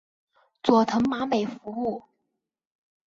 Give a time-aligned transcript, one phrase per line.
[0.63, 2.01] 佐藤麻美服务。